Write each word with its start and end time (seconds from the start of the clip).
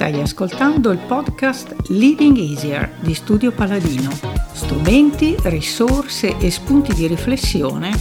Stai 0.00 0.18
ascoltando 0.18 0.92
il 0.92 0.98
podcast 0.98 1.76
Leading 1.88 2.38
Easier 2.38 2.90
di 3.00 3.12
Studio 3.12 3.52
Paladino. 3.52 4.08
Strumenti, 4.50 5.36
risorse 5.42 6.38
e 6.38 6.50
spunti 6.50 6.94
di 6.94 7.06
riflessione 7.06 7.92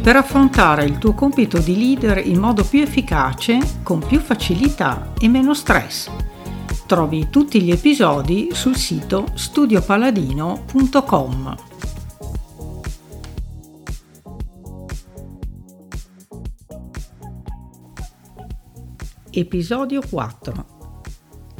per 0.00 0.14
affrontare 0.14 0.84
il 0.84 0.98
tuo 0.98 1.14
compito 1.14 1.58
di 1.58 1.76
leader 1.76 2.24
in 2.24 2.38
modo 2.38 2.62
più 2.62 2.80
efficace, 2.80 3.58
con 3.82 3.98
più 3.98 4.20
facilità 4.20 5.14
e 5.18 5.26
meno 5.26 5.52
stress. 5.52 6.08
Trovi 6.86 7.26
tutti 7.28 7.60
gli 7.60 7.72
episodi 7.72 8.50
sul 8.52 8.76
sito 8.76 9.26
studiopaladino.com. 9.34 11.56
Episodio 19.32 20.00
4 20.08 20.77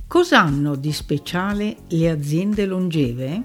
Cosa 0.08 0.40
hanno 0.40 0.74
di 0.74 0.90
speciale 0.90 1.80
le 1.88 2.08
aziende 2.08 2.64
longeve? 2.64 3.42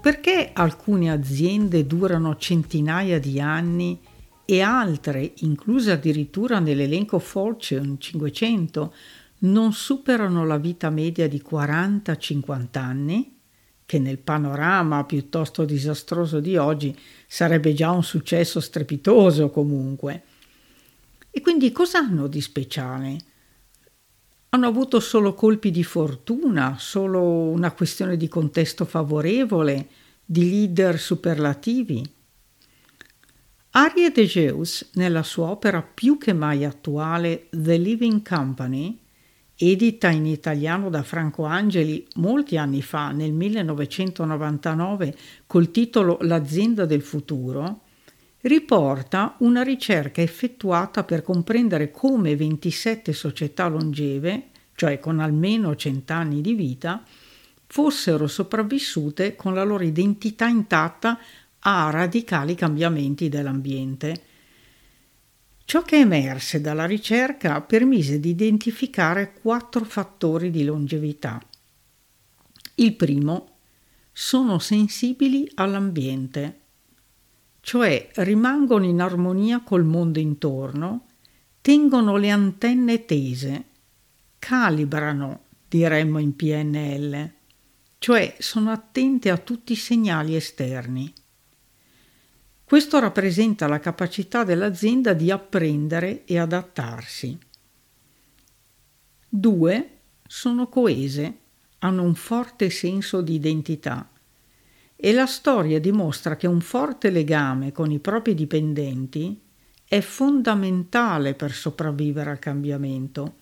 Perché 0.00 0.50
alcune 0.52 1.12
aziende 1.12 1.86
durano 1.86 2.34
centinaia 2.34 3.20
di 3.20 3.40
anni 3.40 4.00
e 4.44 4.60
altre, 4.62 5.34
incluse 5.36 5.92
addirittura 5.92 6.58
nell'elenco 6.58 7.20
Fortune 7.20 7.94
500, 8.00 8.94
non 9.38 9.72
superano 9.72 10.44
la 10.44 10.58
vita 10.58 10.90
media 10.90 11.28
di 11.28 11.40
40-50 11.48 12.66
anni? 12.72 13.38
Che 13.86 13.98
nel 14.00 14.18
panorama 14.18 15.04
piuttosto 15.04 15.64
disastroso 15.64 16.40
di 16.40 16.56
oggi 16.56 16.98
sarebbe 17.28 17.74
già 17.74 17.92
un 17.92 18.02
successo 18.02 18.58
strepitoso 18.58 19.50
comunque. 19.50 20.22
E 21.30 21.40
quindi 21.40 21.70
cosa 21.70 21.98
hanno 21.98 22.26
di 22.26 22.40
speciale? 22.40 23.18
Hanno 24.56 24.68
avuto 24.68 25.00
solo 25.00 25.34
colpi 25.34 25.70
di 25.70 25.84
fortuna, 25.84 26.76
solo 26.78 27.20
una 27.20 27.72
questione 27.72 28.16
di 28.16 28.26
contesto 28.26 28.86
favorevole, 28.86 29.86
di 30.24 30.48
leader 30.48 30.98
superlativi. 30.98 32.02
Arie 33.72 34.10
de 34.10 34.24
Geus, 34.24 34.92
nella 34.94 35.22
sua 35.22 35.50
opera 35.50 35.82
più 35.82 36.16
che 36.16 36.32
mai 36.32 36.64
attuale 36.64 37.48
The 37.50 37.76
Living 37.76 38.26
Company, 38.26 38.98
edita 39.58 40.08
in 40.08 40.24
italiano 40.24 40.88
da 40.88 41.02
Franco 41.02 41.44
Angeli 41.44 42.06
molti 42.14 42.56
anni 42.56 42.80
fa, 42.80 43.10
nel 43.10 43.32
1999, 43.32 45.16
col 45.46 45.70
titolo 45.70 46.16
L'azienda 46.22 46.86
del 46.86 47.02
futuro, 47.02 47.82
riporta 48.46 49.34
una 49.38 49.62
ricerca 49.62 50.22
effettuata 50.22 51.02
per 51.02 51.22
comprendere 51.22 51.90
come 51.90 52.36
27 52.36 53.12
società 53.12 53.66
longeve, 53.66 54.50
cioè 54.76 55.00
con 55.00 55.18
almeno 55.18 55.74
100 55.74 56.12
anni 56.12 56.40
di 56.40 56.54
vita, 56.54 57.02
fossero 57.66 58.28
sopravvissute 58.28 59.34
con 59.34 59.52
la 59.52 59.64
loro 59.64 59.82
identità 59.82 60.46
intatta 60.46 61.18
a 61.58 61.90
radicali 61.90 62.54
cambiamenti 62.54 63.28
dell'ambiente. 63.28 64.22
Ciò 65.64 65.82
che 65.82 65.96
emerse 65.96 66.60
dalla 66.60 66.86
ricerca 66.86 67.60
permise 67.60 68.20
di 68.20 68.30
identificare 68.30 69.32
quattro 69.32 69.84
fattori 69.84 70.50
di 70.50 70.62
longevità. 70.62 71.42
Il 72.76 72.94
primo, 72.94 73.54
sono 74.12 74.60
sensibili 74.60 75.50
all'ambiente 75.56 76.60
cioè 77.66 78.10
rimangono 78.14 78.84
in 78.84 79.00
armonia 79.00 79.60
col 79.60 79.82
mondo 79.82 80.20
intorno, 80.20 81.06
tengono 81.60 82.16
le 82.16 82.30
antenne 82.30 83.04
tese, 83.04 83.64
calibrano, 84.38 85.46
diremmo 85.66 86.20
in 86.20 86.36
PNL, 86.36 87.32
cioè 87.98 88.36
sono 88.38 88.70
attente 88.70 89.30
a 89.30 89.38
tutti 89.38 89.72
i 89.72 89.76
segnali 89.76 90.36
esterni. 90.36 91.12
Questo 92.62 93.00
rappresenta 93.00 93.66
la 93.66 93.80
capacità 93.80 94.44
dell'azienda 94.44 95.12
di 95.12 95.32
apprendere 95.32 96.24
e 96.24 96.38
adattarsi. 96.38 97.36
Due 99.28 99.90
sono 100.24 100.68
coese, 100.68 101.38
hanno 101.80 102.04
un 102.04 102.14
forte 102.14 102.70
senso 102.70 103.22
di 103.22 103.34
identità 103.34 104.08
e 104.96 105.12
la 105.12 105.26
storia 105.26 105.78
dimostra 105.78 106.36
che 106.36 106.46
un 106.46 106.60
forte 106.60 107.10
legame 107.10 107.70
con 107.70 107.90
i 107.90 107.98
propri 107.98 108.34
dipendenti 108.34 109.38
è 109.84 110.00
fondamentale 110.00 111.34
per 111.34 111.52
sopravvivere 111.52 112.30
al 112.30 112.38
cambiamento 112.38 113.36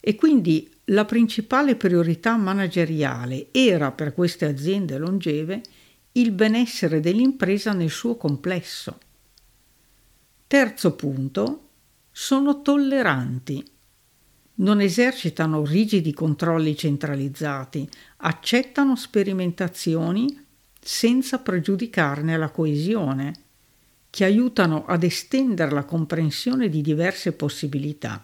e 0.00 0.14
quindi 0.14 0.68
la 0.86 1.04
principale 1.04 1.76
priorità 1.76 2.36
manageriale 2.36 3.48
era 3.52 3.92
per 3.92 4.14
queste 4.14 4.46
aziende 4.46 4.98
longeve 4.98 5.62
il 6.12 6.32
benessere 6.32 7.00
dell'impresa 7.00 7.72
nel 7.72 7.90
suo 7.90 8.16
complesso. 8.16 8.98
Terzo 10.46 10.94
punto, 10.96 11.68
sono 12.10 12.62
tolleranti. 12.62 13.64
Non 14.54 14.80
esercitano 14.80 15.64
rigidi 15.64 16.12
controlli 16.12 16.76
centralizzati, 16.76 17.88
accettano 18.18 18.96
sperimentazioni 18.96 20.44
senza 20.84 21.38
pregiudicarne 21.38 22.36
la 22.36 22.50
coesione, 22.50 23.34
che 24.10 24.24
aiutano 24.24 24.84
ad 24.84 25.04
estendere 25.04 25.70
la 25.70 25.84
comprensione 25.84 26.68
di 26.68 26.82
diverse 26.82 27.32
possibilità. 27.32 28.22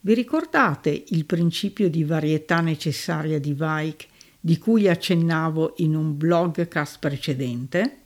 Vi 0.00 0.14
ricordate 0.14 1.04
il 1.08 1.24
principio 1.24 1.90
di 1.90 2.04
varietà 2.04 2.60
necessaria 2.60 3.40
di 3.40 3.56
Weik 3.58 4.06
di 4.38 4.58
cui 4.58 4.88
accennavo 4.88 5.74
in 5.78 5.96
un 5.96 6.16
blogcast 6.16 7.00
precedente? 7.00 7.98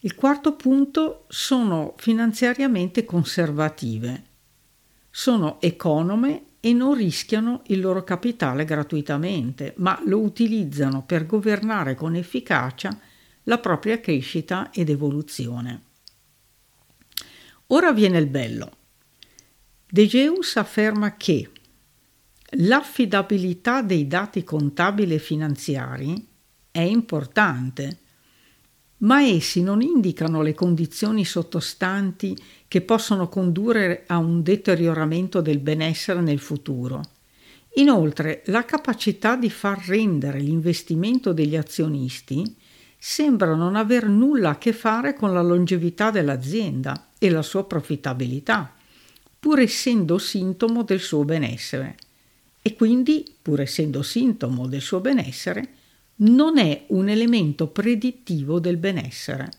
Il 0.00 0.14
quarto 0.14 0.54
punto 0.54 1.26
sono 1.28 1.94
finanziariamente 1.98 3.04
conservative. 3.04 4.24
Sono 5.10 5.60
econome 5.60 6.44
e 6.64 6.72
non 6.72 6.94
rischiano 6.94 7.62
il 7.66 7.80
loro 7.80 8.04
capitale 8.04 8.64
gratuitamente, 8.64 9.74
ma 9.78 10.00
lo 10.06 10.20
utilizzano 10.20 11.04
per 11.04 11.26
governare 11.26 11.96
con 11.96 12.14
efficacia 12.14 12.96
la 13.44 13.58
propria 13.58 13.98
crescita 13.98 14.70
ed 14.70 14.88
evoluzione. 14.88 15.82
Ora 17.66 17.92
viene 17.92 18.18
il 18.18 18.28
bello. 18.28 18.76
De 19.90 20.06
Geus 20.06 20.54
afferma 20.54 21.16
che 21.16 21.50
l'affidabilità 22.50 23.82
dei 23.82 24.06
dati 24.06 24.44
contabili 24.44 25.14
e 25.14 25.18
finanziari 25.18 26.28
è 26.70 26.80
importante 26.80 28.01
ma 29.02 29.22
essi 29.22 29.62
non 29.62 29.80
indicano 29.80 30.42
le 30.42 30.54
condizioni 30.54 31.24
sottostanti 31.24 32.36
che 32.68 32.80
possono 32.82 33.28
condurre 33.28 34.04
a 34.06 34.18
un 34.18 34.42
deterioramento 34.42 35.40
del 35.40 35.58
benessere 35.58 36.20
nel 36.20 36.38
futuro. 36.38 37.00
Inoltre, 37.76 38.42
la 38.46 38.64
capacità 38.64 39.36
di 39.36 39.48
far 39.48 39.82
rendere 39.86 40.40
l'investimento 40.40 41.32
degli 41.32 41.56
azionisti 41.56 42.54
sembra 42.98 43.54
non 43.54 43.76
aver 43.76 44.08
nulla 44.08 44.50
a 44.50 44.58
che 44.58 44.72
fare 44.72 45.14
con 45.14 45.32
la 45.32 45.42
longevità 45.42 46.10
dell'azienda 46.10 47.08
e 47.18 47.30
la 47.30 47.42
sua 47.42 47.64
profittabilità, 47.64 48.72
pur 49.40 49.58
essendo 49.58 50.18
sintomo 50.18 50.84
del 50.84 51.00
suo 51.00 51.24
benessere. 51.24 51.96
E 52.60 52.74
quindi, 52.74 53.24
pur 53.42 53.60
essendo 53.60 54.02
sintomo 54.02 54.68
del 54.68 54.82
suo 54.82 55.00
benessere, 55.00 55.68
non 56.16 56.58
è 56.58 56.84
un 56.88 57.08
elemento 57.08 57.68
predittivo 57.68 58.60
del 58.60 58.76
benessere. 58.76 59.50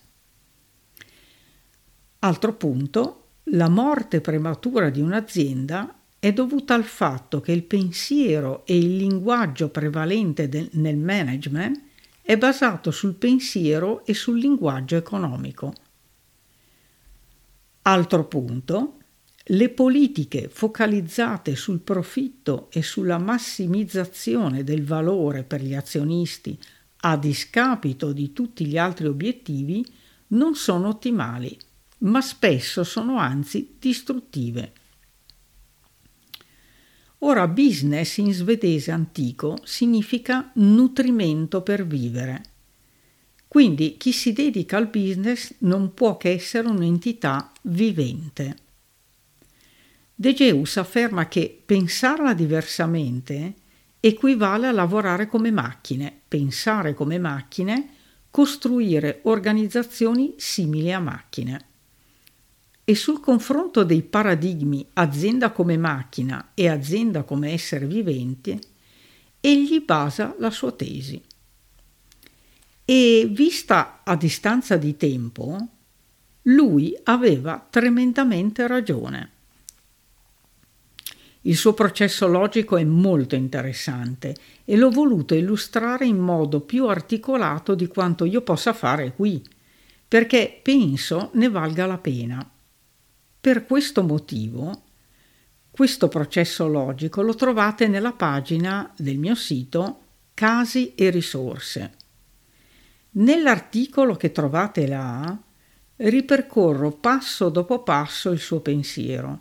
Altro 2.19 2.53
punto, 2.53 3.23
la 3.47 3.67
morte 3.67 4.21
prematura 4.21 4.89
di 4.89 5.01
un'azienda 5.01 5.99
è 6.19 6.31
dovuta 6.31 6.73
al 6.73 6.85
fatto 6.85 7.41
che 7.41 7.51
il 7.51 7.63
pensiero 7.63 8.65
e 8.65 8.77
il 8.77 8.95
linguaggio 8.95 9.67
prevalente 9.67 10.47
del, 10.47 10.69
nel 10.73 10.97
management 10.97 11.81
è 12.21 12.37
basato 12.37 12.91
sul 12.91 13.15
pensiero 13.15 14.05
e 14.05 14.13
sul 14.13 14.39
linguaggio 14.39 14.95
economico. 14.95 15.73
Altro 17.81 18.25
punto, 18.25 18.99
le 19.47 19.69
politiche 19.69 20.47
focalizzate 20.47 21.55
sul 21.55 21.79
profitto 21.79 22.69
e 22.71 22.81
sulla 22.81 23.17
massimizzazione 23.17 24.63
del 24.63 24.85
valore 24.85 25.43
per 25.43 25.61
gli 25.61 25.73
azionisti 25.73 26.57
a 27.05 27.17
discapito 27.17 28.13
di 28.13 28.31
tutti 28.31 28.65
gli 28.65 28.77
altri 28.77 29.07
obiettivi 29.07 29.85
non 30.27 30.55
sono 30.55 30.87
ottimali, 30.87 31.57
ma 31.99 32.21
spesso 32.21 32.85
sono 32.85 33.17
anzi 33.17 33.75
distruttive. 33.77 34.71
Ora 37.19 37.47
business 37.47 38.17
in 38.17 38.31
svedese 38.31 38.91
antico 38.91 39.57
significa 39.63 40.51
nutrimento 40.55 41.61
per 41.61 41.85
vivere. 41.85 42.43
Quindi 43.47 43.97
chi 43.97 44.13
si 44.13 44.31
dedica 44.31 44.77
al 44.77 44.87
business 44.87 45.53
non 45.59 45.93
può 45.93 46.15
che 46.15 46.31
essere 46.31 46.67
un'entità 46.69 47.51
vivente. 47.63 48.62
De 50.15 50.33
Geus 50.33 50.77
afferma 50.77 51.27
che 51.27 51.61
pensarla 51.65 52.33
diversamente 52.33 53.55
equivale 53.99 54.67
a 54.67 54.71
lavorare 54.71 55.27
come 55.27 55.49
macchine, 55.49 56.13
pensare 56.27 56.93
come 56.93 57.17
macchine, 57.17 57.89
costruire 58.29 59.21
organizzazioni 59.23 60.35
simili 60.37 60.91
a 60.91 60.99
macchine. 60.99 61.65
E 62.83 62.95
sul 62.95 63.21
confronto 63.21 63.83
dei 63.83 64.01
paradigmi 64.03 64.85
azienda 64.93 65.51
come 65.51 65.77
macchina 65.77 66.51
e 66.53 66.67
azienda 66.67 67.23
come 67.23 67.51
essere 67.51 67.85
vivente, 67.87 68.59
egli 69.39 69.83
basa 69.83 70.35
la 70.37 70.51
sua 70.51 70.73
tesi. 70.73 71.21
E 72.85 73.29
vista 73.31 74.01
a 74.03 74.15
distanza 74.15 74.75
di 74.75 74.97
tempo, 74.97 75.57
lui 76.43 76.93
aveva 77.03 77.65
tremendamente 77.69 78.67
ragione. 78.67 79.31
Il 81.45 81.57
suo 81.57 81.73
processo 81.73 82.25
logico 82.27 82.77
è 82.77 82.85
molto 82.85 83.35
interessante 83.35 84.33
e 84.63 84.77
l'ho 84.77 84.89
voluto 84.89 85.35
illustrare 85.35 86.05
in 86.05 86.17
modo 86.17 86.61
più 86.61 86.87
articolato 86.87 87.75
di 87.75 87.87
quanto 87.87 88.23
io 88.23 88.41
possa 88.41 88.71
fare 88.71 89.13
qui, 89.13 89.43
perché 90.07 90.59
penso 90.63 91.31
ne 91.33 91.49
valga 91.49 91.85
la 91.85 91.97
pena. 91.97 92.49
Per 93.41 93.65
questo 93.65 94.03
motivo, 94.03 94.83
questo 95.69 96.07
processo 96.07 96.67
logico 96.67 97.21
lo 97.21 97.35
trovate 97.35 97.89
nella 97.89 98.13
pagina 98.13 98.93
del 98.95 99.17
mio 99.17 99.35
sito 99.35 99.99
Casi 100.33 100.95
e 100.95 101.09
risorse. 101.09 101.93
Nell'articolo 103.11 104.15
che 104.15 104.31
trovate 104.31 104.87
là 104.87 105.37
ripercorro 105.97 106.91
passo 106.91 107.49
dopo 107.49 107.83
passo 107.83 108.31
il 108.31 108.39
suo 108.39 108.61
pensiero, 108.61 109.39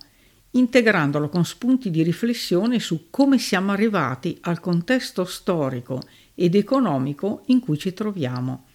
integrandolo 0.52 1.28
con 1.28 1.44
spunti 1.44 1.90
di 1.90 2.02
riflessione 2.02 2.78
su 2.78 3.08
come 3.10 3.38
siamo 3.38 3.72
arrivati 3.72 4.38
al 4.42 4.60
contesto 4.60 5.24
storico 5.24 6.00
ed 6.34 6.54
economico 6.54 7.42
in 7.46 7.60
cui 7.60 7.78
ci 7.78 7.92
troviamo, 7.92 8.66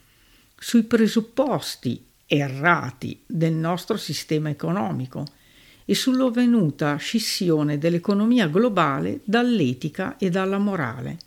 sui 0.58 0.84
presupposti 0.84 2.06
errati 2.26 3.22
del 3.26 3.54
nostro 3.54 3.98
sistema 3.98 4.50
economico 4.50 5.26
e 5.86 5.96
sull'avvenuta 5.96 6.96
scissione 6.98 7.78
dell'economia 7.78 8.48
globale 8.48 9.22
dall'etica 9.24 10.18
e 10.18 10.30
dalla 10.30 10.58
morale 10.58 11.18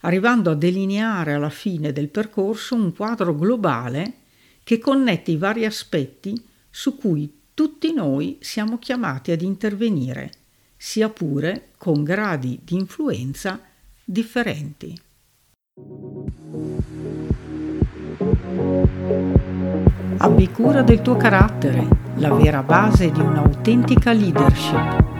arrivando 0.00 0.50
a 0.50 0.54
delineare 0.54 1.32
alla 1.32 1.50
fine 1.50 1.92
del 1.92 2.08
percorso 2.08 2.74
un 2.74 2.92
quadro 2.92 3.34
globale 3.34 4.14
che 4.62 4.78
connette 4.78 5.32
i 5.32 5.36
vari 5.36 5.64
aspetti 5.64 6.40
su 6.70 6.96
cui 6.96 7.37
tutti 7.58 7.92
noi 7.92 8.38
siamo 8.40 8.78
chiamati 8.78 9.32
ad 9.32 9.42
intervenire, 9.42 10.30
sia 10.76 11.08
pure 11.08 11.70
con 11.76 12.04
gradi 12.04 12.60
di 12.62 12.76
influenza 12.76 13.60
differenti. 14.04 14.96
Abbi 20.18 20.48
cura 20.52 20.82
del 20.82 21.02
tuo 21.02 21.16
carattere, 21.16 21.88
la 22.18 22.32
vera 22.32 22.62
base 22.62 23.10
di 23.10 23.18
un'autentica 23.18 24.12
leadership. 24.12 25.17